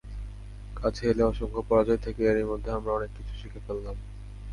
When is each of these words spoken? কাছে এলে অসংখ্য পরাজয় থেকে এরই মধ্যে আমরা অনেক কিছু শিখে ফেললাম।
কাছে 0.75 1.03
এলে 1.09 1.23
অসংখ্য 1.23 1.61
পরাজয় 1.69 2.01
থেকে 2.05 2.21
এরই 2.23 2.45
মধ্যে 2.51 2.69
আমরা 2.71 2.91
অনেক 2.93 3.11
কিছু 3.17 3.33
শিখে 3.41 3.63
ফেললাম। 3.65 3.95